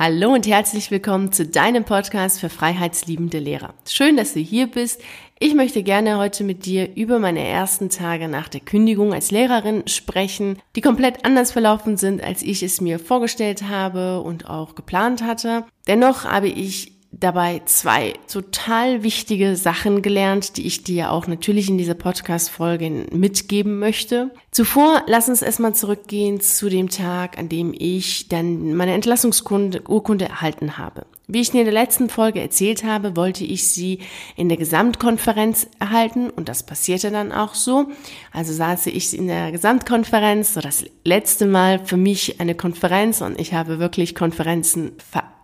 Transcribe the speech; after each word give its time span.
Hallo 0.00 0.32
und 0.32 0.46
herzlich 0.46 0.92
willkommen 0.92 1.32
zu 1.32 1.44
deinem 1.44 1.82
Podcast 1.82 2.38
für 2.38 2.48
freiheitsliebende 2.48 3.40
Lehrer. 3.40 3.74
Schön, 3.84 4.16
dass 4.16 4.32
du 4.32 4.38
hier 4.38 4.68
bist. 4.68 5.02
Ich 5.40 5.56
möchte 5.56 5.82
gerne 5.82 6.18
heute 6.18 6.44
mit 6.44 6.66
dir 6.66 6.94
über 6.94 7.18
meine 7.18 7.44
ersten 7.44 7.90
Tage 7.90 8.28
nach 8.28 8.46
der 8.46 8.60
Kündigung 8.60 9.12
als 9.12 9.32
Lehrerin 9.32 9.88
sprechen, 9.88 10.60
die 10.76 10.82
komplett 10.82 11.24
anders 11.24 11.50
verlaufen 11.50 11.96
sind, 11.96 12.22
als 12.22 12.44
ich 12.44 12.62
es 12.62 12.80
mir 12.80 13.00
vorgestellt 13.00 13.64
habe 13.68 14.20
und 14.20 14.48
auch 14.48 14.76
geplant 14.76 15.24
hatte. 15.24 15.64
Dennoch 15.88 16.24
habe 16.24 16.46
ich 16.46 16.92
dabei 17.20 17.62
zwei 17.64 18.14
total 18.30 19.02
wichtige 19.02 19.56
Sachen 19.56 20.02
gelernt, 20.02 20.56
die 20.56 20.66
ich 20.66 20.84
dir 20.84 21.10
auch 21.10 21.26
natürlich 21.26 21.68
in 21.68 21.78
dieser 21.78 21.94
Podcast-Folge 21.94 23.06
mitgeben 23.12 23.78
möchte. 23.78 24.30
Zuvor 24.50 25.02
lass 25.06 25.28
uns 25.28 25.42
erstmal 25.42 25.74
zurückgehen 25.74 26.40
zu 26.40 26.68
dem 26.68 26.88
Tag, 26.88 27.38
an 27.38 27.48
dem 27.48 27.74
ich 27.76 28.28
dann 28.28 28.74
meine 28.74 28.94
Entlassungsurkunde 28.94 30.24
erhalten 30.24 30.78
habe. 30.78 31.06
Wie 31.30 31.42
ich 31.42 31.52
in 31.52 31.62
der 31.62 31.74
letzten 31.74 32.08
Folge 32.08 32.40
erzählt 32.40 32.84
habe, 32.84 33.14
wollte 33.14 33.44
ich 33.44 33.68
sie 33.68 33.98
in 34.34 34.48
der 34.48 34.56
Gesamtkonferenz 34.56 35.68
erhalten 35.78 36.30
und 36.30 36.48
das 36.48 36.64
passierte 36.64 37.10
dann 37.10 37.32
auch 37.32 37.52
so. 37.52 37.88
Also 38.32 38.54
saß 38.54 38.86
ich 38.86 39.14
in 39.16 39.26
der 39.26 39.52
Gesamtkonferenz, 39.52 40.54
so 40.54 40.62
das 40.62 40.86
letzte 41.04 41.44
Mal 41.44 41.84
für 41.84 41.98
mich 41.98 42.40
eine 42.40 42.54
Konferenz 42.54 43.20
und 43.20 43.38
ich 43.38 43.52
habe 43.52 43.78
wirklich 43.78 44.14
Konferenzen 44.14 44.92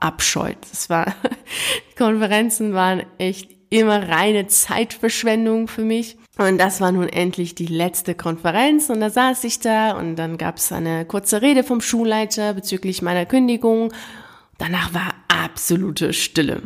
verabscheut. 0.04 0.58
Das 0.70 0.90
war, 0.90 1.14
Konferenzen 1.98 2.74
waren 2.74 3.04
echt 3.18 3.50
immer 3.70 4.08
reine 4.08 4.46
Zeitverschwendung 4.46 5.68
für 5.68 5.82
mich. 5.82 6.16
Und 6.36 6.58
das 6.58 6.80
war 6.80 6.92
nun 6.92 7.08
endlich 7.08 7.54
die 7.54 7.66
letzte 7.66 8.14
Konferenz 8.14 8.90
und 8.90 9.00
da 9.00 9.08
saß 9.08 9.44
ich 9.44 9.60
da 9.60 9.92
und 9.92 10.16
dann 10.16 10.36
gab 10.36 10.56
es 10.56 10.72
eine 10.72 11.04
kurze 11.04 11.42
Rede 11.42 11.62
vom 11.62 11.80
Schulleiter 11.80 12.54
bezüglich 12.54 13.02
meiner 13.02 13.24
Kündigung 13.24 13.92
Danach 14.58 14.94
war 14.94 15.14
absolute 15.28 16.12
Stille. 16.12 16.62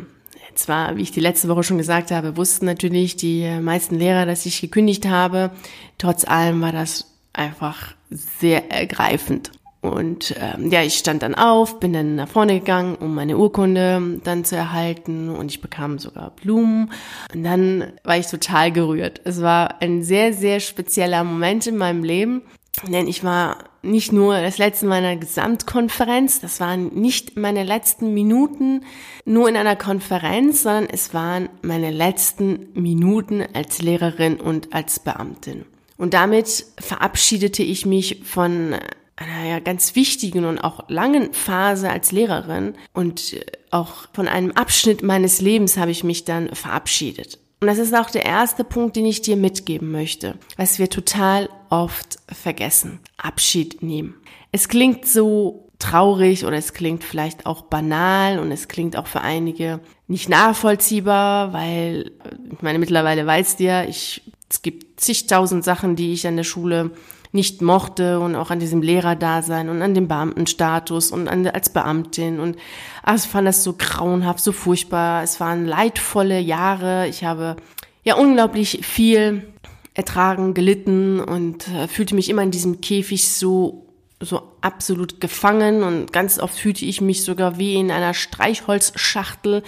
Zwar, 0.53 0.97
wie 0.97 1.01
ich 1.01 1.11
die 1.11 1.21
letzte 1.21 1.47
Woche 1.47 1.63
schon 1.63 1.77
gesagt 1.77 2.11
habe, 2.11 2.37
wussten 2.37 2.65
natürlich 2.65 3.15
die 3.15 3.59
meisten 3.61 3.95
Lehrer, 3.95 4.25
dass 4.25 4.45
ich 4.45 4.61
gekündigt 4.61 5.07
habe. 5.07 5.51
Trotz 5.97 6.25
allem 6.25 6.61
war 6.61 6.71
das 6.71 7.15
einfach 7.33 7.95
sehr 8.09 8.71
ergreifend. 8.71 9.51
Und 9.81 10.35
ähm, 10.37 10.69
ja, 10.71 10.83
ich 10.83 10.95
stand 10.95 11.23
dann 11.23 11.35
auf, 11.35 11.79
bin 11.79 11.93
dann 11.93 12.15
nach 12.15 12.27
vorne 12.27 12.59
gegangen, 12.59 12.95
um 12.95 13.15
meine 13.15 13.37
Urkunde 13.37 14.19
dann 14.23 14.43
zu 14.43 14.57
erhalten 14.57 15.29
und 15.29 15.49
ich 15.49 15.61
bekam 15.61 15.99
sogar 15.99 16.31
Blumen. 16.31 16.91
Und 17.33 17.43
dann 17.43 17.93
war 18.03 18.17
ich 18.17 18.27
total 18.27 18.73
gerührt. 18.73 19.21
Es 19.23 19.41
war 19.41 19.81
ein 19.81 20.03
sehr, 20.03 20.33
sehr 20.33 20.59
spezieller 20.59 21.23
Moment 21.23 21.65
in 21.65 21.77
meinem 21.77 22.03
Leben, 22.03 22.41
denn 22.87 23.07
ich 23.07 23.23
war 23.23 23.69
nicht 23.81 24.11
nur 24.11 24.41
das 24.41 24.57
letzte 24.57 24.85
meiner 24.85 25.15
Gesamtkonferenz, 25.15 26.41
das 26.41 26.59
waren 26.59 26.87
nicht 26.87 27.37
meine 27.37 27.63
letzten 27.63 28.13
Minuten 28.13 28.81
nur 29.23 29.47
in 29.47 29.55
einer 29.55 29.77
Konferenz, 29.77 30.63
sondern 30.63 30.87
es 30.91 31.13
waren 31.13 31.47
meine 31.61 31.91
letzten 31.91 32.67
Minuten 32.73 33.43
als 33.53 33.81
Lehrerin 33.81 34.41
und 34.41 34.73
als 34.73 34.99
Beamtin. 34.99 35.63
Und 35.97 36.13
damit 36.13 36.65
verabschiedete 36.79 37.63
ich 37.63 37.85
mich 37.85 38.21
von 38.25 38.75
einer 39.19 39.45
ja 39.45 39.59
ganz 39.59 39.95
wichtigen 39.95 40.45
und 40.45 40.59
auch 40.59 40.89
langen 40.89 41.33
Phase 41.33 41.89
als 41.89 42.11
Lehrerin 42.11 42.75
und 42.93 43.35
auch 43.71 44.07
von 44.13 44.27
einem 44.27 44.51
Abschnitt 44.51 45.03
meines 45.03 45.41
Lebens 45.41 45.77
habe 45.77 45.91
ich 45.91 46.03
mich 46.03 46.25
dann 46.25 46.55
verabschiedet. 46.55 47.39
Und 47.61 47.67
das 47.67 47.77
ist 47.77 47.93
auch 47.93 48.09
der 48.09 48.25
erste 48.25 48.63
Punkt, 48.63 48.95
den 48.95 49.05
ich 49.05 49.21
dir 49.21 49.35
mitgeben 49.35 49.91
möchte, 49.91 50.35
was 50.55 50.79
wir 50.79 50.89
total 50.89 51.49
oft 51.69 52.17
vergessen. 52.31 52.99
Abschied 53.17 53.83
nehmen. 53.83 54.15
Es 54.53 54.69
klingt 54.69 55.05
so 55.05 55.69
traurig 55.77 56.45
oder 56.45 56.57
es 56.57 56.73
klingt 56.73 57.03
vielleicht 57.03 57.45
auch 57.45 57.63
banal 57.63 58.39
und 58.39 58.51
es 58.51 58.69
klingt 58.69 58.95
auch 58.95 59.07
für 59.07 59.21
einige 59.21 59.81
nicht 60.07 60.29
nachvollziehbar, 60.29 61.51
weil 61.51 62.11
ich 62.51 62.61
meine, 62.61 62.79
mittlerweile 62.79 63.25
weißt 63.25 63.59
du 63.59 63.63
ja, 63.65 63.83
ich, 63.83 64.21
es 64.49 64.61
gibt 64.61 64.99
zigtausend 64.99 65.63
Sachen, 65.63 65.95
die 65.95 66.13
ich 66.13 66.27
an 66.27 66.37
der 66.37 66.43
Schule 66.43 66.91
nicht 67.31 67.61
mochte 67.61 68.19
und 68.19 68.35
auch 68.35 68.49
an 68.49 68.59
diesem 68.59 68.81
Lehrerdasein 68.81 69.69
und 69.69 69.81
an 69.81 69.93
dem 69.93 70.07
Beamtenstatus 70.07 71.11
und 71.11 71.27
an, 71.27 71.45
als 71.47 71.69
Beamtin 71.69 72.39
und 72.39 72.57
ach, 73.03 73.17
ich 73.17 73.29
fand 73.29 73.47
das 73.47 73.63
so 73.63 73.73
grauenhaft, 73.77 74.43
so 74.43 74.51
furchtbar. 74.51 75.23
Es 75.23 75.39
waren 75.39 75.65
leidvolle 75.65 76.39
Jahre. 76.39 77.07
Ich 77.07 77.23
habe 77.23 77.57
ja 78.03 78.15
unglaublich 78.15 78.79
viel 78.83 79.47
ertragen, 79.93 80.53
gelitten 80.53 81.19
und 81.19 81.67
äh, 81.67 81.87
fühlte 81.87 82.15
mich 82.15 82.29
immer 82.29 82.41
in 82.41 82.51
diesem 82.51 82.81
Käfig 82.81 83.29
so 83.29 83.85
so 84.21 84.41
absolut 84.61 85.21
gefangen 85.21 85.83
und 85.83 86.11
ganz 86.11 86.39
oft 86.39 86.57
fühlte 86.57 86.83
ich 86.83 86.99
mich 86.99 87.23
sogar 87.23 87.57
wie 87.57 87.75
in 87.75 87.89
einer 87.89 88.13
Streichholzschachtel, 88.13 89.63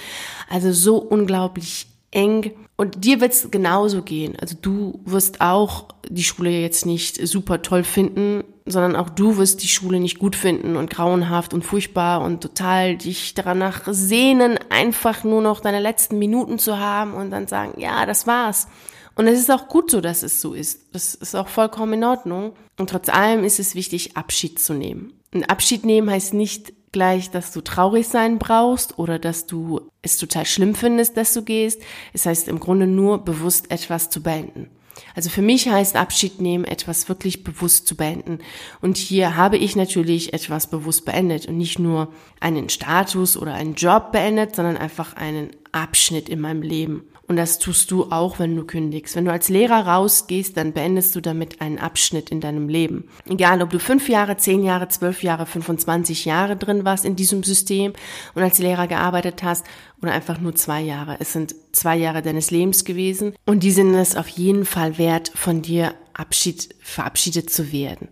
also 0.50 0.74
so 0.74 0.98
unglaublich 0.98 1.88
eng. 2.12 2.52
Und 2.82 3.06
dir 3.06 3.22
wird 3.22 3.34
es 3.34 3.52
genauso 3.52 4.02
gehen. 4.02 4.36
Also 4.42 4.56
du 4.60 5.02
wirst 5.06 5.40
auch 5.40 5.90
die 6.10 6.24
Schule 6.24 6.50
jetzt 6.50 6.88
nicht 6.88 7.28
super 7.28 7.62
toll 7.62 7.84
finden, 7.84 8.44
sondern 8.66 8.96
auch 8.96 9.10
du 9.12 9.38
wirst 9.38 9.62
die 9.62 9.68
Schule 9.68 10.00
nicht 10.00 10.18
gut 10.18 10.36
finden 10.36 10.76
und 10.76 10.90
grauenhaft 10.90 11.54
und 11.54 11.62
furchtbar 11.62 12.22
und 12.22 12.42
total 12.42 12.98
dich 12.98 13.36
danach 13.36 13.84
sehnen, 13.86 14.58
einfach 14.72 15.24
nur 15.24 15.44
noch 15.44 15.60
deine 15.60 15.80
letzten 15.80 16.18
Minuten 16.18 16.58
zu 16.58 16.80
haben 16.80 17.14
und 17.14 17.30
dann 17.30 17.46
sagen, 17.46 17.80
ja, 17.80 18.08
das 18.08 18.26
war's. 18.26 18.68
Und 19.14 19.28
es 19.28 19.38
ist 19.38 19.52
auch 19.52 19.68
gut 19.68 19.92
so, 19.92 20.02
dass 20.02 20.24
es 20.24 20.42
so 20.42 20.56
ist. 20.56 20.96
Das 20.96 21.14
ist 21.14 21.36
auch 21.36 21.50
vollkommen 21.50 21.94
in 21.94 22.04
Ordnung. 22.04 22.54
Und 22.80 22.90
trotz 22.90 23.10
allem 23.10 23.44
ist 23.44 23.60
es 23.60 23.76
wichtig, 23.76 24.18
Abschied 24.18 24.58
zu 24.58 24.74
nehmen. 24.74 25.21
Und 25.34 25.50
Abschied 25.50 25.86
nehmen 25.86 26.10
heißt 26.10 26.34
nicht 26.34 26.74
gleich, 26.92 27.32
dass 27.32 27.52
du 27.52 27.62
traurig 27.62 28.08
sein 28.08 28.38
brauchst 28.38 29.00
oder 29.00 29.18
dass 29.18 29.48
du 29.48 29.82
es 30.02 30.18
total 30.18 30.46
schlimm 30.46 30.76
findest, 30.76 31.16
dass 31.16 31.34
du 31.34 31.42
gehst. 31.42 31.82
Es 32.14 32.26
heißt 32.26 32.48
im 32.48 32.60
Grunde 32.60 32.88
nur 32.88 33.24
bewusst 33.24 33.72
etwas 33.72 34.10
zu 34.10 34.22
beenden. 34.22 34.70
Also 35.16 35.30
für 35.30 35.42
mich 35.42 35.70
heißt 35.70 35.96
Abschied 35.96 36.42
nehmen, 36.42 36.66
etwas 36.66 37.08
wirklich 37.10 37.44
bewusst 37.44 37.88
zu 37.88 37.96
beenden. 37.96 38.40
Und 38.82 38.98
hier 38.98 39.36
habe 39.36 39.58
ich 39.58 39.76
natürlich 39.76 40.34
etwas 40.34 40.68
bewusst 40.68 41.06
beendet 41.06 41.48
und 41.48 41.58
nicht 41.58 41.80
nur 41.80 42.10
einen 42.40 42.70
Status 42.70 43.38
oder 43.38 43.54
einen 43.54 43.76
Job 43.76 44.12
beendet, 44.12 44.56
sondern 44.56 44.78
einfach 44.78 45.14
einen 45.14 45.52
Abschnitt 45.72 46.30
in 46.30 46.40
meinem 46.40 46.62
Leben. 46.62 47.04
Und 47.32 47.38
das 47.38 47.60
tust 47.60 47.92
du 47.92 48.12
auch, 48.12 48.40
wenn 48.40 48.58
du 48.58 48.66
kündigst. 48.66 49.16
Wenn 49.16 49.24
du 49.24 49.32
als 49.32 49.48
Lehrer 49.48 49.88
rausgehst, 49.88 50.58
dann 50.58 50.74
beendest 50.74 51.16
du 51.16 51.22
damit 51.22 51.62
einen 51.62 51.80
Abschnitt 51.80 52.30
in 52.30 52.42
deinem 52.42 52.68
Leben. 52.68 53.08
Egal, 53.26 53.62
ob 53.62 53.70
du 53.70 53.80
fünf 53.80 54.10
Jahre, 54.10 54.36
zehn 54.36 54.66
Jahre, 54.66 54.90
zwölf 54.90 55.24
Jahre, 55.24 55.46
25 55.46 56.26
Jahre 56.26 56.58
drin 56.58 56.84
warst 56.84 57.06
in 57.06 57.16
diesem 57.16 57.44
System 57.44 57.94
und 58.36 58.44
als 58.44 58.60
Lehrer 58.60 58.88
gearbeitet 58.88 59.44
hast 59.44 59.66
oder 60.02 60.12
einfach 60.12 60.42
nur 60.42 60.56
zwei 60.56 60.82
Jahre. 60.82 61.16
Es 61.22 61.32
sind 61.32 61.56
zwei 61.72 61.96
Jahre 61.96 62.22
deines 62.22 62.52
Lebens 62.52 62.84
gewesen 62.84 63.34
und 63.46 63.64
die 63.64 63.72
sind 63.72 63.94
es 63.94 64.18
auf 64.18 64.28
jeden 64.28 64.66
Fall 64.66 64.98
wert, 64.98 65.32
von 65.34 65.62
dir 65.62 65.94
Abschied, 66.14 66.76
verabschiedet 66.82 67.50
zu 67.50 67.72
werden. 67.72 68.10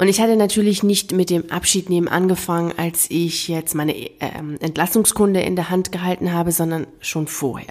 Und 0.00 0.06
ich 0.06 0.20
hatte 0.20 0.36
natürlich 0.36 0.84
nicht 0.84 1.10
mit 1.10 1.28
dem 1.28 1.50
Abschiednehmen 1.50 2.08
angefangen, 2.08 2.72
als 2.76 3.10
ich 3.10 3.48
jetzt 3.48 3.74
meine 3.74 3.96
ähm, 4.20 4.56
Entlassungskunde 4.60 5.40
in 5.40 5.56
der 5.56 5.70
Hand 5.70 5.90
gehalten 5.90 6.32
habe, 6.32 6.52
sondern 6.52 6.86
schon 7.00 7.26
vorher. 7.26 7.66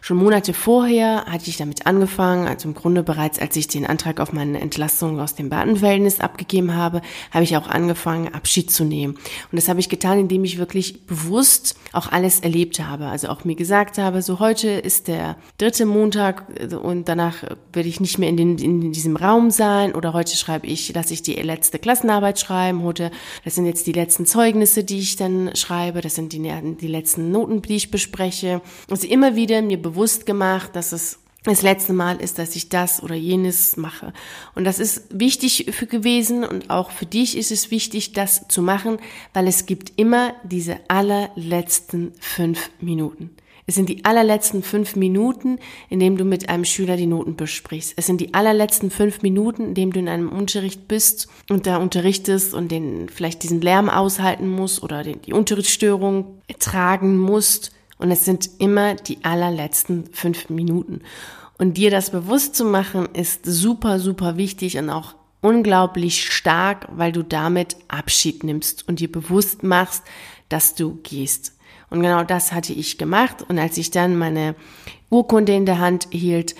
Schon 0.00 0.16
Monate 0.16 0.54
vorher 0.54 1.26
hatte 1.26 1.48
ich 1.48 1.56
damit 1.56 1.86
angefangen, 1.86 2.48
also 2.48 2.66
im 2.66 2.74
Grunde 2.74 3.04
bereits, 3.04 3.38
als 3.38 3.54
ich 3.54 3.68
den 3.68 3.86
Antrag 3.86 4.18
auf 4.18 4.32
meine 4.32 4.60
Entlassung 4.60 5.20
aus 5.20 5.36
dem 5.36 5.50
Beamtenverhältnis 5.50 6.18
abgegeben 6.18 6.74
habe, 6.74 7.00
habe 7.30 7.44
ich 7.44 7.56
auch 7.56 7.68
angefangen, 7.68 8.34
Abschied 8.34 8.72
zu 8.72 8.82
nehmen. 8.82 9.14
Und 9.14 9.56
das 9.56 9.68
habe 9.68 9.78
ich 9.78 9.88
getan, 9.88 10.18
indem 10.18 10.42
ich 10.42 10.58
wirklich 10.58 11.06
bewusst 11.06 11.76
auch 11.92 12.10
alles 12.10 12.40
erlebt 12.40 12.80
habe. 12.80 13.06
Also 13.06 13.28
auch 13.28 13.44
mir 13.44 13.54
gesagt 13.54 13.98
habe, 13.98 14.20
so 14.22 14.40
heute 14.40 14.68
ist 14.68 15.06
der 15.06 15.36
dritte 15.58 15.86
Montag 15.86 16.44
und 16.82 17.08
danach 17.08 17.44
werde 17.72 17.88
ich 17.88 18.00
nicht 18.00 18.18
mehr 18.18 18.30
in, 18.30 18.36
den, 18.36 18.58
in 18.58 18.92
diesem 18.92 19.14
Raum 19.14 19.52
sein 19.52 19.94
oder 19.94 20.12
heute 20.12 20.36
schreibe 20.36 20.66
ich, 20.66 20.92
lasse 20.92 21.14
ich 21.14 21.22
die 21.22 21.34
letzte 21.34 21.67
letzte 21.68 21.78
Klassenarbeit 21.78 22.40
schreiben 22.40 22.82
oder 22.82 23.10
das 23.44 23.54
sind 23.54 23.66
jetzt 23.66 23.86
die 23.86 23.92
letzten 23.92 24.24
Zeugnisse, 24.24 24.84
die 24.84 25.00
ich 25.00 25.16
dann 25.16 25.54
schreibe, 25.54 26.00
das 26.00 26.14
sind 26.14 26.32
die, 26.32 26.40
die 26.80 26.86
letzten 26.86 27.30
Noten, 27.30 27.60
die 27.60 27.76
ich 27.76 27.90
bespreche. 27.90 28.62
Also 28.90 29.06
immer 29.06 29.36
wieder 29.36 29.60
mir 29.60 29.80
bewusst 29.80 30.24
gemacht, 30.24 30.74
dass 30.74 30.92
es 30.92 31.18
das 31.44 31.60
letzte 31.60 31.92
Mal 31.92 32.22
ist, 32.22 32.38
dass 32.38 32.56
ich 32.56 32.70
das 32.70 33.02
oder 33.02 33.14
jenes 33.14 33.76
mache. 33.76 34.14
Und 34.54 34.64
das 34.64 34.78
ist 34.78 35.02
wichtig 35.10 35.66
für 35.72 35.86
gewesen 35.86 36.42
und 36.42 36.70
auch 36.70 36.90
für 36.90 37.06
dich 37.06 37.36
ist 37.36 37.50
es 37.50 37.70
wichtig, 37.70 38.14
das 38.14 38.48
zu 38.48 38.62
machen, 38.62 38.98
weil 39.34 39.46
es 39.46 39.66
gibt 39.66 39.92
immer 39.96 40.32
diese 40.44 40.78
allerletzten 40.88 42.12
fünf 42.18 42.70
Minuten. 42.80 43.30
Es 43.68 43.74
sind 43.74 43.90
die 43.90 44.06
allerletzten 44.06 44.62
fünf 44.62 44.96
Minuten, 44.96 45.58
in 45.90 46.00
dem 46.00 46.16
du 46.16 46.24
mit 46.24 46.48
einem 46.48 46.64
Schüler 46.64 46.96
die 46.96 47.04
Noten 47.04 47.36
besprichst. 47.36 47.92
Es 47.96 48.06
sind 48.06 48.18
die 48.18 48.32
allerletzten 48.32 48.90
fünf 48.90 49.20
Minuten, 49.20 49.62
in 49.66 49.74
dem 49.74 49.92
du 49.92 50.00
in 50.00 50.08
einem 50.08 50.30
Unterricht 50.30 50.88
bist 50.88 51.28
und 51.50 51.66
da 51.66 51.76
unterrichtest 51.76 52.54
und 52.54 52.72
den 52.72 53.10
vielleicht 53.10 53.42
diesen 53.42 53.60
Lärm 53.60 53.90
aushalten 53.90 54.48
musst 54.48 54.82
oder 54.82 55.02
den, 55.02 55.20
die 55.20 55.34
Unterrichtsstörung 55.34 56.40
ertragen 56.46 57.18
musst. 57.18 57.72
Und 57.98 58.10
es 58.10 58.24
sind 58.24 58.48
immer 58.58 58.94
die 58.94 59.22
allerletzten 59.22 60.06
fünf 60.12 60.48
Minuten. 60.48 61.02
Und 61.58 61.76
dir 61.76 61.90
das 61.90 62.08
bewusst 62.08 62.54
zu 62.54 62.64
machen, 62.64 63.06
ist 63.12 63.44
super, 63.44 64.00
super 64.00 64.38
wichtig 64.38 64.78
und 64.78 64.88
auch 64.88 65.14
unglaublich 65.42 66.32
stark, 66.32 66.88
weil 66.90 67.12
du 67.12 67.22
damit 67.22 67.76
Abschied 67.88 68.44
nimmst 68.44 68.88
und 68.88 69.00
dir 69.00 69.12
bewusst 69.12 69.62
machst, 69.62 70.04
dass 70.48 70.74
du 70.74 71.00
gehst. 71.02 71.57
Und 71.90 72.02
genau 72.02 72.24
das 72.24 72.52
hatte 72.52 72.72
ich 72.72 72.98
gemacht. 72.98 73.44
Und 73.48 73.58
als 73.58 73.78
ich 73.78 73.90
dann 73.90 74.16
meine 74.16 74.54
Urkunde 75.10 75.54
in 75.54 75.66
der 75.66 75.78
Hand 75.78 76.08
hielt, 76.10 76.54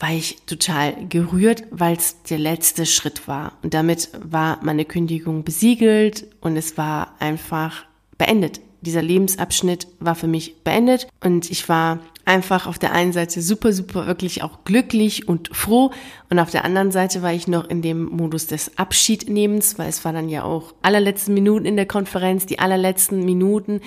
war 0.00 0.10
ich 0.10 0.38
total 0.46 0.94
gerührt, 1.08 1.64
weil 1.70 1.96
es 1.96 2.22
der 2.22 2.38
letzte 2.38 2.86
Schritt 2.86 3.28
war. 3.28 3.52
Und 3.62 3.74
damit 3.74 4.08
war 4.18 4.58
meine 4.62 4.86
Kündigung 4.86 5.44
besiegelt 5.44 6.26
und 6.40 6.56
es 6.56 6.78
war 6.78 7.14
einfach 7.18 7.84
beendet. 8.16 8.60
Dieser 8.80 9.02
Lebensabschnitt 9.02 9.86
war 10.00 10.14
für 10.14 10.26
mich 10.26 10.64
beendet 10.64 11.06
und 11.22 11.50
ich 11.50 11.68
war 11.68 11.98
einfach 12.24 12.66
auf 12.66 12.78
der 12.78 12.92
einen 12.92 13.12
Seite 13.12 13.42
super, 13.42 13.74
super 13.74 14.06
wirklich 14.06 14.42
auch 14.42 14.64
glücklich 14.64 15.28
und 15.28 15.54
froh 15.54 15.90
und 16.30 16.38
auf 16.38 16.50
der 16.50 16.64
anderen 16.64 16.90
Seite 16.90 17.20
war 17.20 17.34
ich 17.34 17.46
noch 17.46 17.68
in 17.68 17.82
dem 17.82 18.04
Modus 18.04 18.46
des 18.46 18.78
Abschiednehmens, 18.78 19.78
weil 19.78 19.88
es 19.88 20.04
war 20.06 20.14
dann 20.14 20.30
ja 20.30 20.44
auch 20.44 20.72
allerletzten 20.80 21.34
Minuten 21.34 21.66
in 21.66 21.76
der 21.76 21.86
Konferenz, 21.86 22.46
die 22.46 22.58
allerletzten 22.58 23.22
Minuten 23.24 23.80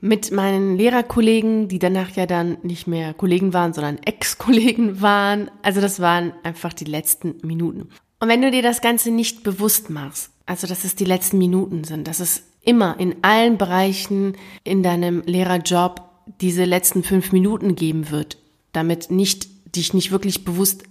mit 0.00 0.30
meinen 0.30 0.76
Lehrerkollegen, 0.76 1.68
die 1.68 1.78
danach 1.78 2.10
ja 2.12 2.26
dann 2.26 2.58
nicht 2.62 2.86
mehr 2.86 3.14
Kollegen 3.14 3.52
waren, 3.52 3.72
sondern 3.72 3.98
Ex-Kollegen 3.98 5.00
waren. 5.00 5.50
Also 5.62 5.80
das 5.80 6.00
waren 6.00 6.32
einfach 6.42 6.72
die 6.72 6.84
letzten 6.84 7.36
Minuten. 7.42 7.88
Und 8.18 8.28
wenn 8.28 8.42
du 8.42 8.50
dir 8.50 8.62
das 8.62 8.80
Ganze 8.80 9.10
nicht 9.10 9.42
bewusst 9.42 9.90
machst, 9.90 10.30
also 10.46 10.66
dass 10.66 10.84
es 10.84 10.94
die 10.94 11.04
letzten 11.04 11.38
Minuten 11.38 11.84
sind, 11.84 12.06
dass 12.06 12.20
es 12.20 12.44
immer 12.62 12.98
in 12.98 13.16
allen 13.22 13.56
Bereichen 13.56 14.36
in 14.64 14.82
deinem 14.82 15.22
Lehrerjob 15.24 16.02
diese 16.40 16.64
letzten 16.64 17.02
fünf 17.02 17.32
Minuten 17.32 17.74
geben 17.74 18.10
wird, 18.10 18.38
damit 18.72 19.10
nicht 19.10 19.48
dich 19.76 19.94
nicht 19.94 20.10
wirklich 20.10 20.44
bewusst 20.44 20.84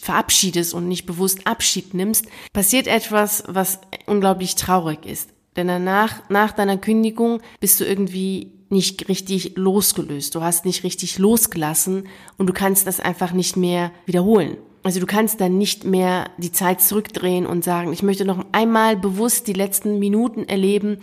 verabschiedest 0.00 0.74
und 0.74 0.86
nicht 0.86 1.06
bewusst 1.06 1.46
Abschied 1.46 1.94
nimmst, 1.94 2.26
passiert 2.52 2.86
etwas, 2.86 3.42
was 3.48 3.80
unglaublich 4.06 4.54
traurig 4.54 5.06
ist. 5.06 5.29
Denn 5.56 5.68
danach, 5.68 6.28
nach 6.28 6.52
deiner 6.52 6.78
Kündigung, 6.78 7.40
bist 7.58 7.80
du 7.80 7.84
irgendwie 7.84 8.52
nicht 8.68 9.08
richtig 9.08 9.56
losgelöst. 9.56 10.34
Du 10.34 10.42
hast 10.42 10.64
nicht 10.64 10.84
richtig 10.84 11.18
losgelassen 11.18 12.06
und 12.38 12.46
du 12.46 12.52
kannst 12.52 12.86
das 12.86 13.00
einfach 13.00 13.32
nicht 13.32 13.56
mehr 13.56 13.90
wiederholen. 14.06 14.56
Also 14.82 14.98
du 14.98 15.06
kannst 15.06 15.40
dann 15.42 15.58
nicht 15.58 15.84
mehr 15.84 16.30
die 16.38 16.52
Zeit 16.52 16.80
zurückdrehen 16.80 17.44
und 17.44 17.64
sagen, 17.64 17.92
ich 17.92 18.02
möchte 18.02 18.24
noch 18.24 18.46
einmal 18.52 18.96
bewusst 18.96 19.46
die 19.46 19.52
letzten 19.52 19.98
Minuten 19.98 20.44
erleben, 20.48 20.98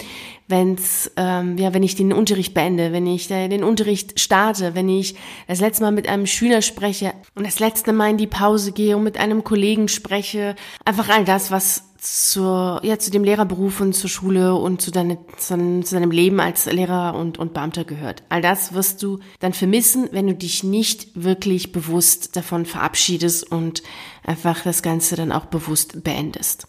wenn's, 0.48 1.12
ähm, 1.18 1.58
ja, 1.58 1.74
wenn 1.74 1.84
ich 1.84 1.96
den 1.96 2.14
Unterricht 2.14 2.54
beende, 2.54 2.94
wenn 2.94 3.06
ich 3.06 3.30
äh, 3.30 3.48
den 3.50 3.64
Unterricht 3.64 4.20
starte, 4.20 4.76
wenn 4.76 4.90
ich 4.90 5.16
das 5.48 5.60
letzte 5.60 5.84
Mal 5.84 5.92
mit 5.92 6.08
einem 6.08 6.26
Schüler 6.26 6.62
spreche 6.62 7.14
und 7.36 7.46
das 7.46 7.60
letzte 7.60 7.94
Mal 7.94 8.12
in 8.12 8.18
die 8.18 8.28
Pause 8.28 8.72
gehe 8.72 8.96
und 8.96 9.04
mit 9.04 9.18
einem 9.18 9.44
Kollegen 9.44 9.88
spreche. 9.88 10.56
Einfach 10.86 11.10
all 11.10 11.26
das, 11.26 11.52
was 11.52 11.84
zur, 12.00 12.80
ja, 12.84 13.00
zu 13.00 13.12
dem 13.12 13.24
Lehrerberuf 13.24 13.82
und 13.82 13.94
zur 13.94 14.10
Schule 14.10 14.56
und 14.56 14.82
zu, 14.82 14.92
deine, 14.92 15.18
zu, 15.38 15.82
zu 15.84 15.96
deinem 15.96 16.12
Leben 16.12 16.40
als 16.40 16.66
Lehrer 16.66 17.16
und, 17.16 17.38
und 17.38 17.54
Beamter 17.54 17.84
gehört. 17.84 18.24
All 18.30 18.42
das 18.42 18.74
wirst 18.74 19.02
du 19.04 19.20
dann 19.40 19.54
vermissen, 19.54 20.10
wenn 20.12 20.28
du 20.28 20.36
dich 20.36 20.64
nicht 20.64 21.10
wirklich 21.16 21.72
bewusst 21.72 22.36
davon 22.36 22.66
verabschiedest 22.66 23.52
und 23.52 23.84
einfach 24.24 24.62
das 24.64 24.84
Ganze 24.84 25.16
dann 25.16 25.32
auch 25.32 25.46
bewusst 25.46 26.04
beendest. 26.04 26.68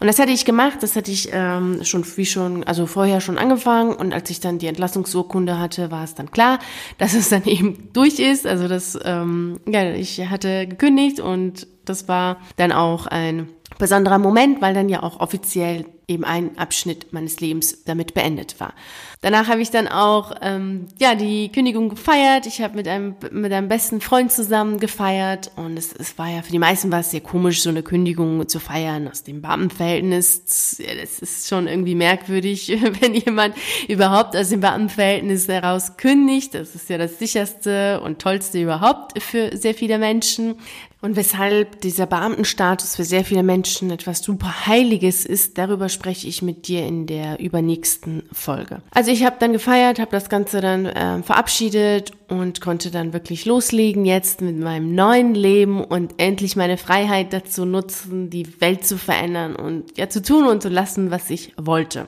Und 0.00 0.06
das 0.06 0.18
hatte 0.18 0.32
ich 0.32 0.44
gemacht, 0.44 0.78
das 0.80 0.96
hatte 0.96 1.10
ich 1.10 1.30
ähm, 1.32 1.84
schon 1.84 2.04
wie 2.16 2.26
schon, 2.26 2.64
also 2.64 2.86
vorher 2.86 3.11
schon 3.20 3.38
angefangen 3.38 3.94
und 3.94 4.12
als 4.12 4.30
ich 4.30 4.40
dann 4.40 4.58
die 4.58 4.66
Entlassungsurkunde 4.66 5.58
hatte, 5.58 5.90
war 5.90 6.04
es 6.04 6.14
dann 6.14 6.30
klar, 6.30 6.58
dass 6.98 7.14
es 7.14 7.28
dann 7.28 7.44
eben 7.44 7.88
durch 7.92 8.18
ist. 8.18 8.46
Also 8.46 8.68
das, 8.68 8.98
ähm, 9.04 9.60
ja, 9.66 9.92
ich 9.92 10.28
hatte 10.28 10.66
gekündigt 10.66 11.20
und 11.20 11.66
das 11.84 12.08
war 12.08 12.38
dann 12.56 12.72
auch 12.72 13.06
ein 13.06 13.48
besonderer 13.78 14.18
Moment, 14.18 14.62
weil 14.62 14.74
dann 14.74 14.88
ja 14.88 15.02
auch 15.02 15.20
offiziell 15.20 15.86
eben 16.12 16.24
ein 16.24 16.56
Abschnitt 16.58 17.12
meines 17.12 17.40
Lebens 17.40 17.84
damit 17.84 18.14
beendet 18.14 18.60
war. 18.60 18.74
Danach 19.20 19.48
habe 19.48 19.62
ich 19.62 19.70
dann 19.70 19.86
auch 19.86 20.34
ähm, 20.42 20.88
ja 20.98 21.14
die 21.14 21.50
Kündigung 21.50 21.88
gefeiert. 21.88 22.46
Ich 22.46 22.60
habe 22.60 22.74
mit 22.74 22.88
einem 22.88 23.14
mit 23.30 23.52
einem 23.52 23.68
besten 23.68 24.00
Freund 24.00 24.32
zusammen 24.32 24.80
gefeiert 24.80 25.52
und 25.56 25.78
es, 25.78 25.92
es 25.92 26.18
war 26.18 26.28
ja 26.28 26.42
für 26.42 26.50
die 26.50 26.58
meisten 26.58 26.90
war 26.90 27.00
es 27.00 27.12
sehr 27.12 27.20
komisch, 27.20 27.62
so 27.62 27.70
eine 27.70 27.82
Kündigung 27.82 28.48
zu 28.48 28.58
feiern 28.58 29.06
aus 29.08 29.22
dem 29.22 29.40
Beamtenverhältnis. 29.40 30.78
Ja, 30.78 30.94
das 31.00 31.20
ist 31.20 31.48
schon 31.48 31.68
irgendwie 31.68 31.94
merkwürdig, 31.94 32.68
wenn 33.00 33.14
jemand 33.14 33.54
überhaupt 33.88 34.36
aus 34.36 34.48
dem 34.48 34.60
Beamtenverhältnis 34.60 35.46
heraus 35.46 35.96
kündigt. 35.96 36.54
Das 36.54 36.74
ist 36.74 36.88
ja 36.88 36.98
das 36.98 37.18
sicherste 37.18 38.00
und 38.00 38.20
tollste 38.20 38.60
überhaupt 38.60 39.22
für 39.22 39.56
sehr 39.56 39.74
viele 39.74 39.98
Menschen. 39.98 40.56
Und 41.02 41.16
weshalb 41.16 41.80
dieser 41.80 42.06
Beamtenstatus 42.06 42.94
für 42.94 43.02
sehr 43.02 43.24
viele 43.24 43.42
Menschen 43.42 43.90
etwas 43.90 44.22
super 44.22 44.66
Heiliges 44.66 45.26
ist, 45.26 45.58
darüber 45.58 45.88
spreche 45.88 46.28
ich 46.28 46.42
mit 46.42 46.68
dir 46.68 46.86
in 46.86 47.08
der 47.08 47.40
übernächsten 47.40 48.22
Folge. 48.30 48.82
Also 48.92 49.10
ich 49.10 49.24
habe 49.24 49.34
dann 49.40 49.52
gefeiert, 49.52 49.98
habe 49.98 50.12
das 50.12 50.28
Ganze 50.28 50.60
dann 50.60 50.86
äh, 50.86 51.20
verabschiedet 51.24 52.12
und 52.28 52.60
konnte 52.60 52.92
dann 52.92 53.12
wirklich 53.12 53.46
loslegen 53.46 54.04
jetzt 54.04 54.42
mit 54.42 54.56
meinem 54.56 54.94
neuen 54.94 55.34
Leben 55.34 55.82
und 55.82 56.14
endlich 56.18 56.54
meine 56.54 56.78
Freiheit 56.78 57.32
dazu 57.32 57.64
nutzen, 57.64 58.30
die 58.30 58.60
Welt 58.60 58.86
zu 58.86 58.96
verändern 58.96 59.56
und 59.56 59.98
ja 59.98 60.08
zu 60.08 60.22
tun 60.22 60.46
und 60.46 60.62
zu 60.62 60.68
lassen, 60.68 61.10
was 61.10 61.30
ich 61.30 61.52
wollte. 61.60 62.06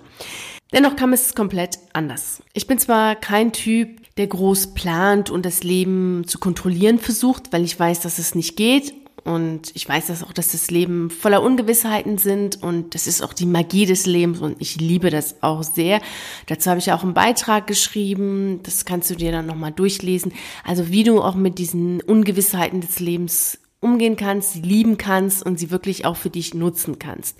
Dennoch 0.73 0.95
kam 0.95 1.13
es 1.13 1.35
komplett 1.35 1.79
anders. 1.93 2.45
Ich 2.53 2.69
bin 2.69 2.79
zwar 2.79 3.17
kein 3.17 3.53
Typ, 3.53 4.04
der 4.17 4.27
groß 4.29 4.75
plant 4.75 5.31
und 5.31 5.45
das 5.45 5.65
Leben 5.65 6.25
zu 6.27 6.39
kontrollieren 6.39 6.99
versucht, 6.99 7.53
weil 7.53 7.65
ich 7.65 7.79
weiß, 7.79 8.01
dass 8.01 8.19
es 8.19 8.35
nicht 8.35 8.57
geht. 8.57 8.95
Und 9.25 9.75
ich 9.75 9.89
weiß 9.89 10.09
dass 10.09 10.23
auch, 10.23 10.35
dass 10.35 10.53
das 10.53 10.71
Leben 10.71 11.09
voller 11.09 11.43
Ungewissheiten 11.43 12.19
sind 12.19 12.63
und 12.63 12.95
das 12.95 13.07
ist 13.07 13.23
auch 13.23 13.33
die 13.33 13.47
Magie 13.47 13.87
des 13.87 14.05
Lebens 14.05 14.41
und 14.41 14.57
ich 14.61 14.79
liebe 14.79 15.09
das 15.09 15.37
auch 15.43 15.63
sehr. 15.63 16.03
Dazu 16.47 16.69
habe 16.69 16.79
ich 16.79 16.93
auch 16.93 17.03
einen 17.03 17.15
Beitrag 17.15 17.67
geschrieben, 17.67 18.61
das 18.65 18.85
kannst 18.85 19.09
du 19.09 19.15
dir 19.15 19.33
dann 19.33 19.47
nochmal 19.47 19.73
durchlesen. 19.73 20.33
Also 20.63 20.91
wie 20.91 21.05
du 21.05 21.23
auch 21.23 21.37
mit 21.37 21.57
diesen 21.57 22.03
Ungewissheiten 22.03 22.83
des 22.83 23.01
Lebens 23.01 23.59
umgehen 23.81 24.17
kannst, 24.17 24.53
sie 24.53 24.61
lieben 24.61 24.99
kannst 24.99 25.45
und 25.45 25.59
sie 25.59 25.71
wirklich 25.71 26.05
auch 26.05 26.17
für 26.17 26.31
dich 26.31 26.53
nutzen 26.53 26.99
kannst. 26.99 27.39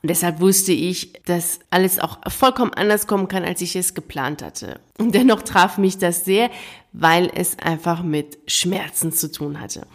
Und 0.00 0.10
deshalb 0.10 0.40
wusste 0.40 0.72
ich, 0.72 1.12
dass 1.24 1.58
alles 1.70 1.98
auch 1.98 2.18
vollkommen 2.28 2.72
anders 2.72 3.08
kommen 3.08 3.26
kann, 3.26 3.44
als 3.44 3.60
ich 3.62 3.74
es 3.74 3.94
geplant 3.94 4.42
hatte. 4.42 4.80
Und 4.96 5.12
dennoch 5.12 5.42
traf 5.42 5.76
mich 5.76 5.98
das 5.98 6.24
sehr, 6.24 6.50
weil 6.92 7.30
es 7.34 7.58
einfach 7.58 8.04
mit 8.04 8.38
Schmerzen 8.46 9.12
zu 9.12 9.30
tun 9.30 9.60
hatte. 9.60 9.86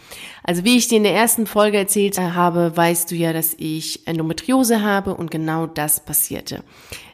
Also 0.42 0.62
wie 0.64 0.76
ich 0.76 0.88
dir 0.88 0.98
in 0.98 1.04
der 1.04 1.14
ersten 1.14 1.46
Folge 1.46 1.78
erzählt 1.78 2.18
habe, 2.18 2.76
weißt 2.76 3.10
du 3.10 3.14
ja, 3.14 3.32
dass 3.32 3.54
ich 3.56 4.06
Endometriose 4.06 4.82
habe 4.82 5.14
und 5.14 5.30
genau 5.30 5.66
das 5.66 6.04
passierte. 6.04 6.62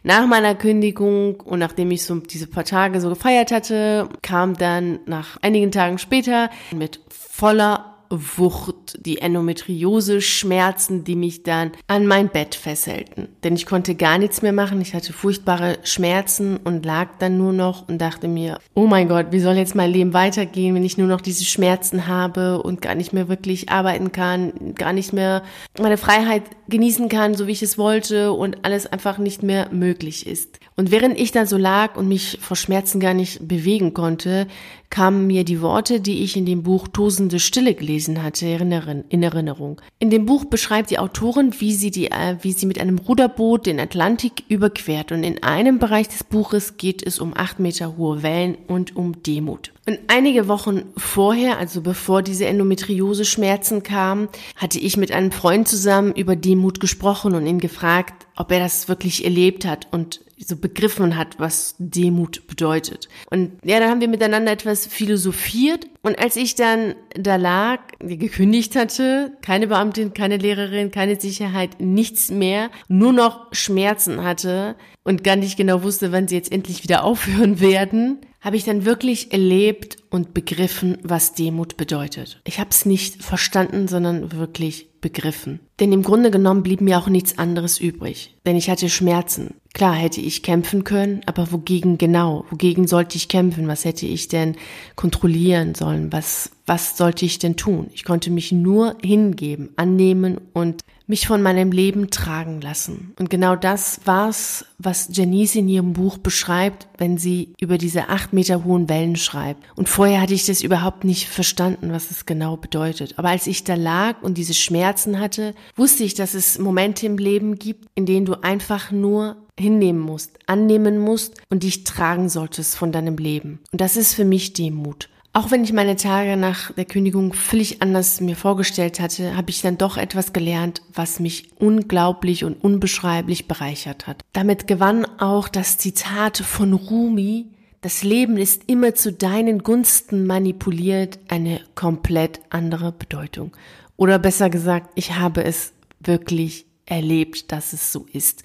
Nach 0.02 0.26
meiner 0.26 0.56
Kündigung 0.56 1.40
und 1.40 1.60
nachdem 1.60 1.92
ich 1.92 2.04
so 2.04 2.16
diese 2.16 2.48
paar 2.48 2.64
Tage 2.64 3.00
so 3.00 3.08
gefeiert 3.08 3.52
hatte, 3.52 4.08
kam 4.20 4.56
dann 4.56 4.98
nach 5.06 5.36
einigen 5.42 5.70
Tagen 5.70 5.98
später 5.98 6.50
mit 6.72 7.00
voller 7.08 7.89
Wucht, 8.10 8.98
die 9.06 9.18
Endometriose-Schmerzen, 9.18 11.04
die 11.04 11.14
mich 11.14 11.44
dann 11.44 11.70
an 11.86 12.06
mein 12.06 12.28
Bett 12.28 12.56
fesselten. 12.56 13.28
Denn 13.44 13.54
ich 13.54 13.66
konnte 13.66 13.94
gar 13.94 14.18
nichts 14.18 14.42
mehr 14.42 14.52
machen. 14.52 14.80
Ich 14.80 14.94
hatte 14.94 15.12
furchtbare 15.12 15.78
Schmerzen 15.84 16.56
und 16.56 16.84
lag 16.84 17.08
dann 17.20 17.38
nur 17.38 17.52
noch 17.52 17.88
und 17.88 17.98
dachte 17.98 18.26
mir, 18.28 18.58
oh 18.74 18.86
mein 18.86 19.08
Gott, 19.08 19.26
wie 19.30 19.40
soll 19.40 19.54
jetzt 19.54 19.74
mein 19.74 19.92
Leben 19.92 20.12
weitergehen, 20.12 20.74
wenn 20.74 20.84
ich 20.84 20.98
nur 20.98 21.08
noch 21.08 21.20
diese 21.20 21.44
Schmerzen 21.44 22.06
habe 22.06 22.62
und 22.62 22.82
gar 22.82 22.94
nicht 22.94 23.12
mehr 23.12 23.28
wirklich 23.28 23.68
arbeiten 23.68 24.12
kann, 24.12 24.74
gar 24.74 24.92
nicht 24.92 25.12
mehr 25.12 25.42
meine 25.78 25.96
Freiheit 25.96 26.42
genießen 26.68 27.08
kann, 27.08 27.34
so 27.34 27.46
wie 27.46 27.52
ich 27.52 27.62
es 27.62 27.78
wollte 27.78 28.32
und 28.32 28.64
alles 28.64 28.86
einfach 28.86 29.18
nicht 29.18 29.42
mehr 29.42 29.68
möglich 29.72 30.26
ist. 30.26 30.59
Und 30.80 30.90
während 30.90 31.20
ich 31.20 31.30
da 31.30 31.44
so 31.44 31.58
lag 31.58 31.96
und 31.96 32.08
mich 32.08 32.38
vor 32.40 32.56
Schmerzen 32.56 33.00
gar 33.00 33.12
nicht 33.12 33.46
bewegen 33.46 33.92
konnte, 33.92 34.46
kamen 34.88 35.26
mir 35.26 35.44
die 35.44 35.60
Worte, 35.60 36.00
die 36.00 36.24
ich 36.24 36.38
in 36.38 36.46
dem 36.46 36.62
Buch 36.62 36.88
Tosende 36.88 37.38
Stille 37.38 37.74
gelesen 37.74 38.22
hatte, 38.22 38.46
in 38.46 39.22
Erinnerung. 39.22 39.78
In 39.98 40.08
dem 40.08 40.24
Buch 40.24 40.46
beschreibt 40.46 40.90
die 40.90 40.98
Autorin, 40.98 41.52
wie 41.58 41.74
sie, 41.74 41.90
die, 41.90 42.10
äh, 42.10 42.36
wie 42.40 42.52
sie 42.52 42.64
mit 42.64 42.80
einem 42.80 42.96
Ruderboot 42.96 43.66
den 43.66 43.78
Atlantik 43.78 44.44
überquert. 44.48 45.12
Und 45.12 45.22
in 45.22 45.42
einem 45.42 45.78
Bereich 45.78 46.08
des 46.08 46.24
Buches 46.24 46.78
geht 46.78 47.06
es 47.06 47.18
um 47.18 47.34
acht 47.36 47.60
Meter 47.60 47.98
hohe 47.98 48.22
Wellen 48.22 48.56
und 48.66 48.96
um 48.96 49.22
Demut. 49.22 49.72
Und 49.86 49.98
einige 50.08 50.48
Wochen 50.48 50.84
vorher, 50.96 51.58
also 51.58 51.82
bevor 51.82 52.22
diese 52.22 52.46
Endometriose-Schmerzen 52.46 53.82
kamen, 53.82 54.28
hatte 54.56 54.78
ich 54.78 54.96
mit 54.96 55.12
einem 55.12 55.30
Freund 55.30 55.68
zusammen 55.68 56.14
über 56.14 56.36
Demut 56.36 56.80
gesprochen 56.80 57.34
und 57.34 57.46
ihn 57.46 57.58
gefragt, 57.58 58.26
ob 58.40 58.50
er 58.52 58.58
das 58.58 58.88
wirklich 58.88 59.24
erlebt 59.26 59.66
hat 59.66 59.86
und 59.90 60.20
so 60.38 60.56
begriffen 60.56 61.18
hat, 61.18 61.38
was 61.38 61.74
Demut 61.78 62.46
bedeutet. 62.46 63.10
Und 63.30 63.52
ja, 63.62 63.78
dann 63.78 63.90
haben 63.90 64.00
wir 64.00 64.08
miteinander 64.08 64.50
etwas 64.50 64.86
philosophiert. 64.86 65.86
Und 66.00 66.18
als 66.18 66.36
ich 66.36 66.54
dann 66.54 66.94
da 67.14 67.36
lag, 67.36 67.80
gekündigt 67.98 68.76
hatte, 68.76 69.36
keine 69.42 69.66
Beamtin, 69.66 70.14
keine 70.14 70.38
Lehrerin, 70.38 70.90
keine 70.90 71.20
Sicherheit, 71.20 71.82
nichts 71.82 72.30
mehr, 72.30 72.70
nur 72.88 73.12
noch 73.12 73.48
Schmerzen 73.52 74.24
hatte 74.24 74.74
und 75.04 75.22
gar 75.22 75.36
nicht 75.36 75.58
genau 75.58 75.82
wusste, 75.82 76.10
wann 76.10 76.26
sie 76.26 76.36
jetzt 76.36 76.50
endlich 76.50 76.82
wieder 76.82 77.04
aufhören 77.04 77.60
werden, 77.60 78.20
habe 78.40 78.56
ich 78.56 78.64
dann 78.64 78.86
wirklich 78.86 79.34
erlebt 79.34 79.98
und 80.08 80.32
begriffen, 80.32 80.96
was 81.02 81.34
Demut 81.34 81.76
bedeutet. 81.76 82.40
Ich 82.44 82.58
habe 82.58 82.70
es 82.70 82.86
nicht 82.86 83.22
verstanden, 83.22 83.86
sondern 83.86 84.32
wirklich 84.32 84.89
begriffen. 85.00 85.60
Denn 85.78 85.92
im 85.92 86.02
Grunde 86.02 86.30
genommen 86.30 86.62
blieb 86.62 86.80
mir 86.80 86.98
auch 86.98 87.08
nichts 87.08 87.38
anderes 87.38 87.80
übrig. 87.80 88.36
Denn 88.46 88.56
ich 88.56 88.70
hatte 88.70 88.88
Schmerzen. 88.88 89.54
Klar 89.72 89.94
hätte 89.94 90.20
ich 90.20 90.42
kämpfen 90.42 90.84
können, 90.84 91.20
aber 91.26 91.52
wogegen 91.52 91.96
genau? 91.96 92.44
Wogegen 92.50 92.86
sollte 92.86 93.16
ich 93.16 93.28
kämpfen? 93.28 93.68
Was 93.68 93.84
hätte 93.84 94.06
ich 94.06 94.28
denn 94.28 94.56
kontrollieren 94.96 95.74
sollen? 95.74 96.12
Was, 96.12 96.50
was 96.70 96.96
sollte 96.96 97.24
ich 97.24 97.40
denn 97.40 97.56
tun? 97.56 97.90
Ich 97.94 98.04
konnte 98.04 98.30
mich 98.30 98.52
nur 98.52 98.94
hingeben, 99.02 99.70
annehmen 99.74 100.40
und 100.52 100.82
mich 101.08 101.26
von 101.26 101.42
meinem 101.42 101.72
Leben 101.72 102.10
tragen 102.10 102.60
lassen. 102.60 103.12
Und 103.18 103.28
genau 103.28 103.56
das 103.56 104.02
war's, 104.04 104.64
was 104.78 105.08
Janice 105.10 105.56
in 105.56 105.68
ihrem 105.68 105.94
Buch 105.94 106.18
beschreibt, 106.18 106.86
wenn 106.96 107.18
sie 107.18 107.54
über 107.60 107.76
diese 107.76 108.08
acht 108.08 108.32
Meter 108.32 108.62
hohen 108.62 108.88
Wellen 108.88 109.16
schreibt. 109.16 109.64
Und 109.74 109.88
vorher 109.88 110.20
hatte 110.20 110.34
ich 110.34 110.46
das 110.46 110.62
überhaupt 110.62 111.02
nicht 111.02 111.28
verstanden, 111.28 111.90
was 111.90 112.12
es 112.12 112.24
genau 112.24 112.56
bedeutet. 112.56 113.18
Aber 113.18 113.30
als 113.30 113.48
ich 113.48 113.64
da 113.64 113.74
lag 113.74 114.22
und 114.22 114.38
diese 114.38 114.54
Schmerzen 114.54 115.18
hatte, 115.18 115.56
wusste 115.74 116.04
ich, 116.04 116.14
dass 116.14 116.34
es 116.34 116.60
Momente 116.60 117.04
im 117.04 117.18
Leben 117.18 117.58
gibt, 117.58 117.88
in 117.96 118.06
denen 118.06 118.26
du 118.26 118.44
einfach 118.44 118.92
nur 118.92 119.38
hinnehmen 119.58 119.98
musst, 119.98 120.38
annehmen 120.46 121.00
musst 121.00 121.34
und 121.50 121.64
dich 121.64 121.82
tragen 121.82 122.28
solltest 122.28 122.76
von 122.76 122.92
deinem 122.92 123.16
Leben. 123.16 123.58
Und 123.72 123.80
das 123.80 123.96
ist 123.96 124.14
für 124.14 124.24
mich 124.24 124.52
Demut. 124.52 125.08
Auch 125.32 125.52
wenn 125.52 125.62
ich 125.62 125.72
meine 125.72 125.94
Tage 125.94 126.36
nach 126.36 126.72
der 126.72 126.84
Kündigung 126.84 127.32
völlig 127.32 127.82
anders 127.82 128.20
mir 128.20 128.34
vorgestellt 128.34 128.98
hatte, 128.98 129.36
habe 129.36 129.50
ich 129.50 129.62
dann 129.62 129.78
doch 129.78 129.96
etwas 129.96 130.32
gelernt, 130.32 130.82
was 130.92 131.20
mich 131.20 131.50
unglaublich 131.56 132.44
und 132.44 132.54
unbeschreiblich 132.54 133.46
bereichert 133.46 134.08
hat. 134.08 134.24
Damit 134.32 134.66
gewann 134.66 135.06
auch 135.20 135.48
das 135.48 135.78
Zitat 135.78 136.38
von 136.38 136.72
Rumi, 136.72 137.46
das 137.80 138.02
Leben 138.02 138.36
ist 138.36 138.64
immer 138.66 138.94
zu 138.96 139.12
deinen 139.12 139.62
Gunsten 139.62 140.26
manipuliert, 140.26 141.20
eine 141.28 141.60
komplett 141.76 142.40
andere 142.50 142.90
Bedeutung. 142.90 143.56
Oder 143.96 144.18
besser 144.18 144.50
gesagt, 144.50 144.90
ich 144.96 145.16
habe 145.16 145.44
es 145.44 145.72
wirklich 146.00 146.66
erlebt, 146.86 147.52
dass 147.52 147.72
es 147.72 147.92
so 147.92 148.06
ist. 148.12 148.42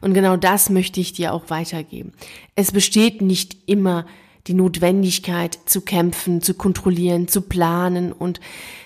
Und 0.00 0.14
genau 0.14 0.36
das 0.36 0.70
möchte 0.70 1.00
ich 1.00 1.12
dir 1.12 1.34
auch 1.34 1.50
weitergeben. 1.50 2.12
Es 2.54 2.70
besteht 2.70 3.22
nicht 3.22 3.56
immer 3.66 4.06
die 4.46 4.54
Notwendigkeit 4.54 5.58
zu 5.66 5.80
kämpfen, 5.80 6.40
zu 6.40 6.54
kontrollieren, 6.54 7.28
zu 7.28 7.42
planen 7.42 8.12
und 8.12 8.40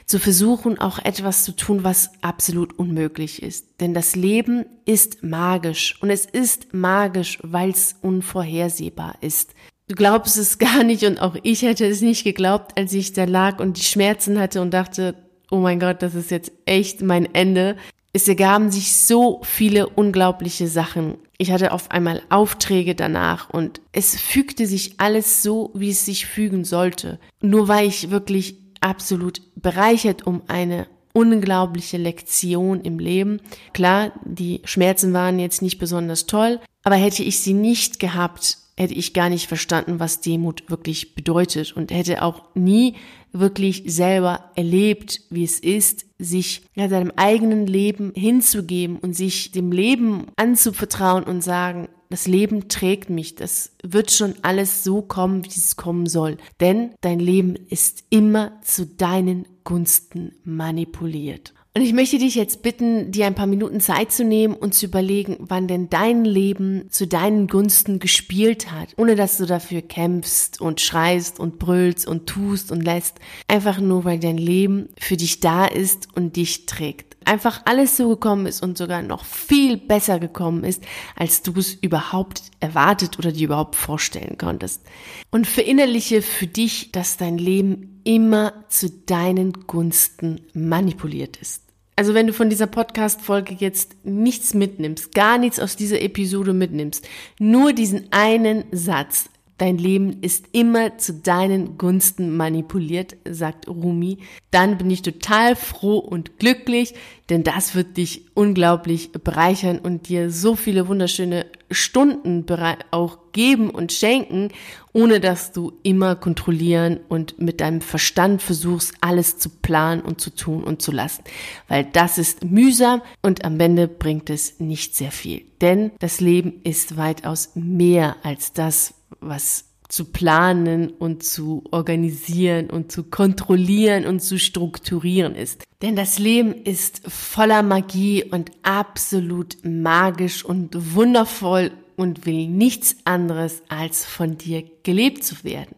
zu 0.06 0.18
versuchen, 0.18 0.78
auch 0.78 0.99
etwas 0.99 1.44
zu 1.44 1.52
tun, 1.52 1.85
was 1.85 2.11
absolut 2.21 2.78
unmöglich 2.78 3.42
ist. 3.42 3.80
Denn 3.80 3.94
das 3.94 4.16
Leben 4.16 4.66
ist 4.85 5.23
magisch 5.23 5.97
und 6.02 6.11
es 6.11 6.26
ist 6.26 6.75
magisch, 6.75 7.38
weil 7.42 7.71
es 7.71 7.97
unvorhersehbar 8.02 9.16
ist. 9.21 9.54
Du 9.88 9.94
glaubst 9.94 10.37
es 10.38 10.59
gar 10.59 10.85
nicht 10.85 11.04
und 11.04 11.21
auch 11.21 11.37
ich 11.42 11.62
hätte 11.62 11.87
es 11.87 12.00
nicht 12.00 12.25
geglaubt, 12.25 12.78
als 12.78 12.92
ich 12.92 13.12
da 13.12 13.25
lag 13.25 13.61
und 13.61 13.76
die 13.76 13.85
Schmerzen 13.85 14.38
hatte 14.38 14.61
und 14.61 14.73
dachte, 14.73 15.14
oh 15.50 15.59
mein 15.59 15.78
Gott, 15.78 16.02
das 16.02 16.14
ist 16.14 16.30
jetzt 16.30 16.50
echt 16.64 17.02
mein 17.02 17.32
Ende. 17.35 17.76
Es 18.12 18.28
ergaben 18.28 18.71
sich 18.71 18.95
so 18.95 19.40
viele 19.42 19.88
unglaubliche 19.88 20.69
Sachen. 20.69 21.16
Ich 21.38 21.50
hatte 21.50 21.73
auf 21.73 21.90
einmal 21.90 22.23
Aufträge 22.28 22.95
danach 22.95 23.49
und 23.49 23.81
es 23.92 24.21
fügte 24.21 24.66
sich 24.66 24.95
alles 24.99 25.42
so, 25.42 25.71
wie 25.75 25.90
es 25.90 26.04
sich 26.04 26.26
fügen 26.26 26.64
sollte. 26.64 27.19
Nur 27.40 27.69
war 27.69 27.83
ich 27.83 28.11
wirklich 28.11 28.57
absolut 28.81 29.40
bereichert 29.57 30.26
um 30.26 30.42
eine 30.49 30.87
unglaubliche 31.14 31.97
Lektion 31.97 32.83
im 32.83 32.99
Leben. 32.99 33.40
Klar, 33.73 34.12
die 34.25 34.61
Schmerzen 34.64 35.12
waren 35.12 35.38
jetzt 35.38 35.62
nicht 35.62 35.78
besonders 35.78 36.26
toll, 36.26 36.61
aber 36.85 36.97
hätte 36.97 37.23
ich 37.23 37.40
sie 37.40 37.54
nicht 37.54 37.99
gehabt, 37.99 38.59
hätte 38.76 38.95
ich 38.95 39.12
gar 39.12 39.29
nicht 39.29 39.49
verstanden, 39.49 40.00
was 40.00 40.21
Demut 40.21 40.69
wirklich 40.69 41.14
bedeutet 41.14 41.76
und 41.76 41.91
hätte 41.91 42.23
auch 42.23 42.55
nie 42.55 42.97
wirklich 43.33 43.85
selber 43.87 44.50
erlebt, 44.55 45.23
wie 45.31 45.45
es 45.45 45.59
ist, 45.59 46.07
sich 46.19 46.62
ja, 46.75 46.88
seinem 46.88 47.12
eigenen 47.17 47.67
Leben 47.67 48.12
hinzugeben 48.14 48.99
und 48.99 49.14
sich 49.14 49.52
dem 49.52 49.73
Leben 49.73 50.26
anzuvertrauen 50.37 51.25
und 51.25 51.43
sagen, 51.43 51.88
das 52.11 52.26
Leben 52.26 52.69
trägt 52.69 53.09
mich, 53.09 53.37
das 53.37 53.73
wird 53.83 54.11
schon 54.11 54.35
alles 54.43 54.85
so 54.85 55.00
kommen, 55.00 55.47
wie 55.47 55.49
es 55.49 55.76
kommen 55.76 56.07
soll. 56.07 56.37
Denn 56.61 56.91
dein 57.00 57.19
Leben 57.19 57.57
ist 57.57 58.05
immer 58.11 58.61
zu 58.61 58.87
deinen 58.87 59.49
Gunsten 59.64 60.35
manipuliert. 60.45 61.55
Und 61.75 61.81
ich 61.81 61.95
möchte 61.95 62.19
dich 62.19 62.35
jetzt 62.35 62.62
bitten, 62.62 63.12
dir 63.12 63.26
ein 63.26 63.35
paar 63.35 63.47
Minuten 63.47 63.81
Zeit 63.81 64.12
zu 64.12 64.25
nehmen 64.25 64.55
und 64.55 64.75
zu 64.75 64.85
überlegen, 64.85 65.38
wann 65.41 65.69
denn 65.69 65.88
dein 65.88 66.26
Leben 66.26 66.91
zu 66.91 67.07
deinen 67.07 67.47
Gunsten 67.47 67.99
gespielt 67.99 68.71
hat, 68.71 68.91
ohne 68.99 69.17
dass 69.17 69.38
du 69.38 69.47
dafür 69.47 69.81
kämpfst 69.81 70.61
und 70.61 70.83
schreist 70.83 71.41
und 71.41 71.59
brüllst 71.59 72.07
und 72.07 72.26
tust 72.26 72.73
und 72.73 72.83
lässt, 72.83 73.21
einfach 73.49 73.81
nur 73.81 74.05
weil 74.05 74.19
dein 74.19 74.37
Leben 74.37 74.91
für 74.99 75.17
dich 75.17 75.41
da 75.41 75.64
ist 75.64 76.09
und 76.14 76.37
dich 76.37 76.67
trägt 76.67 77.17
einfach 77.26 77.62
alles 77.64 77.97
so 77.97 78.09
gekommen 78.09 78.47
ist 78.47 78.62
und 78.62 78.79
sogar 78.79 79.02
noch 79.02 79.25
viel 79.25 79.76
besser 79.76 80.19
gekommen 80.19 80.64
ist, 80.64 80.83
als 81.17 81.43
du 81.43 81.52
es 81.59 81.75
überhaupt 81.75 82.43
erwartet 82.61 83.19
oder 83.19 83.33
dir 83.33 83.47
überhaupt 83.47 83.76
vorstellen 83.76 84.38
konntest. 84.38 84.83
Und 85.31 85.47
verinnerliche 85.47 86.23
für 86.23 86.47
dich, 86.47 86.93
dass 86.93 87.17
dein 87.17 87.38
Leben 87.38 88.00
immer 88.05 88.52
zu 88.69 88.91
deinen 88.91 89.52
Gunsten 89.67 90.41
manipuliert 90.55 91.37
ist. 91.37 91.62
Also 91.95 92.14
wenn 92.14 92.26
du 92.26 92.33
von 92.33 92.49
dieser 92.49 92.67
Podcast-Folge 92.67 93.55
jetzt 93.59 94.05
nichts 94.05 94.55
mitnimmst, 94.55 95.14
gar 95.14 95.38
nichts 95.38 95.61
aus 95.61 95.76
dieser 95.76 96.00
Episode 96.00 96.52
mitnimmst, 96.55 97.07
nur 97.38 97.73
diesen 97.73 98.11
einen 98.12 98.64
Satz, 98.73 99.29
Dein 99.59 99.78
Leben 99.78 100.23
ist 100.23 100.47
immer 100.52 100.99
zu 100.99 101.14
deinen 101.14 101.78
Gunsten 101.78 102.37
manipuliert, 102.37 103.16
sagt 103.28 103.68
Rumi. 103.68 104.18
Dann 104.50 104.78
bin 104.78 104.90
ich 104.90 105.02
total 105.02 105.56
froh 105.56 105.99
und 105.99 106.38
glücklich, 106.38 106.94
denn 107.28 107.44
das 107.44 107.75
wird 107.75 107.97
dich 107.97 108.26
unglaublich 108.35 109.12
bereichern 109.12 109.78
und 109.78 110.09
dir 110.09 110.30
so 110.30 110.56
viele 110.56 110.88
wunderschöne 110.88 111.47
Stunden 111.71 112.44
auch 112.90 113.18
geben 113.32 113.71
und 113.71 113.92
schenken, 113.92 114.49
ohne 114.92 115.21
dass 115.21 115.52
du 115.52 115.73
immer 115.82 116.16
kontrollieren 116.16 117.00
und 117.09 117.40
mit 117.40 117.61
deinem 117.61 117.80
Verstand 117.80 118.42
versuchst, 118.42 118.94
alles 119.00 119.38
zu 119.38 119.49
planen 119.49 120.02
und 120.02 120.21
zu 120.21 120.30
tun 120.35 120.64
und 120.64 120.82
zu 120.82 120.92
lassen. 120.92 121.23
Weil 121.68 121.85
das 121.85 122.18
ist 122.18 122.44
mühsam 122.44 123.00
und 123.23 123.44
am 123.44 123.59
Ende 123.61 123.88
bringt 123.88 124.28
es 124.28 124.61
nicht 124.61 124.97
sehr 124.97 125.12
viel. 125.12 125.44
Denn 125.61 125.92
das 126.00 126.21
Leben 126.21 126.61
ist 126.64 126.97
weitaus 126.97 127.50
mehr 127.54 128.16
als 128.23 128.52
das, 128.52 128.94
was 129.21 129.64
zu 129.88 130.07
planen 130.07 130.88
und 130.88 131.23
zu 131.23 131.64
organisieren 131.71 132.71
und 132.71 132.90
zu 132.90 133.04
kontrollieren 133.04 134.07
und 134.07 134.21
zu 134.21 134.38
strukturieren 134.38 135.35
ist. 135.35 135.64
Denn 135.83 135.97
das 135.97 136.19
Leben 136.19 136.54
ist 136.54 137.02
voller 137.07 137.62
Magie 137.62 138.25
und 138.25 138.52
absolut 138.62 139.59
magisch 139.64 140.47
und 140.47 140.95
wundervoll 140.95 141.73
und 141.96 142.26
will 142.26 142.46
nichts 142.49 142.96
anderes, 143.04 143.62
als 143.68 144.04
von 144.04 144.38
dir 144.38 144.64
gelebt 144.82 145.25
zu 145.25 145.44
werden. 145.44 145.75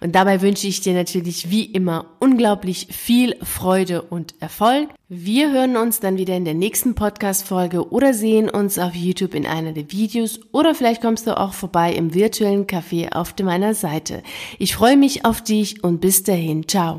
Und 0.00 0.14
dabei 0.14 0.40
wünsche 0.40 0.66
ich 0.66 0.80
dir 0.80 0.94
natürlich 0.94 1.50
wie 1.50 1.64
immer 1.64 2.06
unglaublich 2.18 2.88
viel 2.90 3.36
Freude 3.42 4.02
und 4.02 4.34
Erfolg. 4.40 4.88
Wir 5.08 5.52
hören 5.52 5.76
uns 5.76 6.00
dann 6.00 6.16
wieder 6.16 6.36
in 6.36 6.44
der 6.44 6.54
nächsten 6.54 6.94
Podcast-Folge 6.94 7.90
oder 7.90 8.14
sehen 8.14 8.48
uns 8.48 8.78
auf 8.78 8.94
YouTube 8.94 9.34
in 9.34 9.46
einer 9.46 9.72
der 9.72 9.90
Videos 9.92 10.40
oder 10.52 10.74
vielleicht 10.74 11.02
kommst 11.02 11.26
du 11.26 11.36
auch 11.36 11.52
vorbei 11.52 11.92
im 11.92 12.14
virtuellen 12.14 12.66
Café 12.66 13.12
auf 13.12 13.34
meiner 13.42 13.74
Seite. 13.74 14.22
Ich 14.58 14.74
freue 14.74 14.96
mich 14.96 15.24
auf 15.24 15.42
dich 15.42 15.84
und 15.84 16.00
bis 16.00 16.22
dahin. 16.22 16.66
Ciao. 16.68 16.98